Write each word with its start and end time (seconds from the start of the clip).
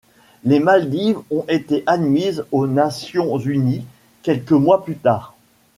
Les 0.45 0.59
Maldives 0.59 1.19
ont 1.29 1.45
été 1.47 1.83
admises 1.85 2.43
aux 2.51 2.65
Nations 2.65 3.37
unies 3.37 3.85
quelques 4.23 4.51
mois 4.51 4.83
plus 4.83 4.95
tard. 4.97 5.35